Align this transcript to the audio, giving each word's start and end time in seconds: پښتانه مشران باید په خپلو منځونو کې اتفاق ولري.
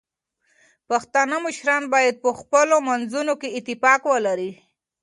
پښتانه 0.89 1.35
مشران 1.45 1.83
باید 1.93 2.15
په 2.23 2.29
خپلو 2.39 2.75
منځونو 2.89 3.33
کې 3.41 3.53
اتفاق 3.59 4.01
ولري. 4.11 4.51